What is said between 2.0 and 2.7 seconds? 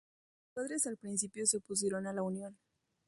a la unión.